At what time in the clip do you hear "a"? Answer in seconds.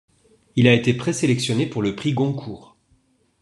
0.67-0.73